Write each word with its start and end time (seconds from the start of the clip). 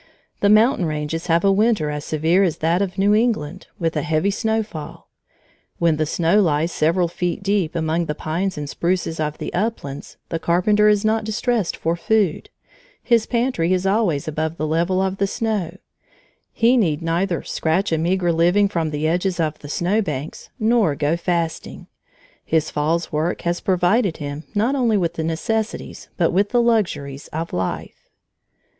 The 0.39 0.49
mountain 0.49 0.87
ranges 0.87 1.27
have 1.27 1.45
a 1.45 1.51
winter 1.51 1.91
as 1.91 2.05
severe 2.05 2.41
as 2.41 2.57
that 2.57 2.81
of 2.81 2.97
New 2.97 3.13
England, 3.13 3.67
with 3.77 3.95
a 3.95 4.01
heavy 4.01 4.31
snowfall. 4.31 5.07
When 5.77 5.97
the 5.97 6.07
snow 6.07 6.41
lies 6.41 6.71
several 6.71 7.07
feet 7.07 7.43
deep 7.43 7.75
among 7.75 8.07
the 8.07 8.15
pines 8.15 8.57
and 8.57 8.67
spruces 8.67 9.19
of 9.19 9.37
the 9.37 9.53
uplands, 9.53 10.17
the 10.29 10.39
Carpenter 10.39 10.89
is 10.89 11.05
not 11.05 11.23
distressed 11.23 11.77
for 11.77 11.95
food: 11.95 12.49
his 13.03 13.27
pantry 13.27 13.73
is 13.73 13.85
always 13.85 14.27
above 14.27 14.57
the 14.57 14.65
level 14.65 15.03
of 15.03 15.17
the 15.17 15.27
snow; 15.27 15.77
he 16.51 16.77
need 16.77 17.03
neither 17.03 17.43
scratch 17.43 17.91
a 17.91 17.97
meagre 17.99 18.33
living 18.33 18.67
from 18.67 18.89
the 18.89 19.07
edges 19.07 19.39
of 19.39 19.59
the 19.59 19.69
snow 19.69 20.01
banks, 20.01 20.49
nor 20.59 20.95
go 20.95 21.15
fasting. 21.15 21.85
His 22.43 22.71
fall's 22.71 23.11
work 23.11 23.41
has 23.41 23.61
provided 23.61 24.17
him 24.17 24.45
not 24.55 24.73
only 24.73 24.97
with 24.97 25.13
the 25.13 25.23
necessities, 25.23 26.09
but 26.17 26.31
with 26.33 26.49
the 26.49 26.59
luxuries 26.63 27.27
of 27.27 27.53
life. 27.53 28.09